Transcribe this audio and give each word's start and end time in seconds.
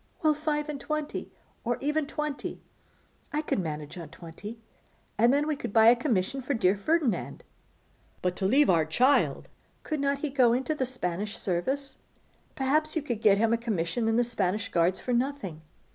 'Well, 0.23 0.33
five 0.33 0.67
and 0.67 0.81
twenty, 0.81 1.29
or 1.63 1.77
even 1.79 2.07
twenty. 2.07 2.59
I 3.31 3.43
could 3.43 3.59
manage 3.59 3.99
on 3.99 4.09
twenty. 4.09 4.57
And 5.15 5.31
then 5.31 5.45
we 5.45 5.55
could 5.55 5.71
buy 5.71 5.89
a 5.89 5.95
commission 5.95 6.41
for 6.41 6.55
dear 6.55 6.75
Ferdinand.' 6.75 7.43
'But 8.23 8.35
to 8.37 8.47
leave 8.47 8.67
our 8.67 8.83
child!' 8.83 9.47
'Could 9.83 9.99
not 9.99 10.17
he 10.17 10.31
go 10.31 10.53
into 10.53 10.73
the 10.73 10.87
Spanish 10.87 11.37
service? 11.37 11.97
Perhaps 12.55 12.95
you 12.95 13.03
could 13.03 13.21
get 13.21 13.39
a 13.39 13.57
commission 13.57 14.07
in 14.07 14.17
the 14.17 14.23
Spanish 14.23 14.71
Guards 14.71 14.99
for 14.99 15.13
nothing. 15.13 15.61